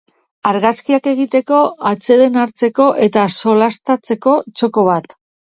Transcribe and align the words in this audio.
Argazkiak 0.51 1.09
egiteko, 1.11 1.59
atseden 1.89 2.39
hartzeko 2.45 2.89
eta 3.09 3.27
solastatzeko 3.43 4.35
txoko 4.57 4.89
bat. 4.91 5.17